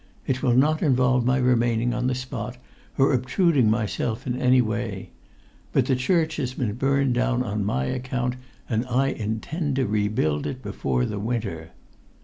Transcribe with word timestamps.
It 0.25 0.41
will 0.41 0.55
not 0.55 0.81
involve 0.81 1.25
my 1.25 1.37
remaining 1.37 1.93
on 1.93 2.07
the 2.07 2.15
spot, 2.15 2.57
or 2.97 3.13
obtruding 3.13 3.69
myself 3.69 4.25
in 4.25 4.35
any 4.41 4.59
way. 4.59 5.11
But 5.73 5.85
the 5.85 5.95
church 5.95 6.37
has 6.37 6.55
been 6.55 6.73
burnt 6.73 7.13
down 7.13 7.43
on 7.43 7.63
my 7.63 7.85
account, 7.85 8.35
and 8.67 8.83
I 8.87 9.09
intend 9.09 9.75
to 9.75 9.85
rebuild 9.85 10.47
it 10.47 10.63
before 10.63 11.05
the 11.05 11.19
winter." 11.19 11.69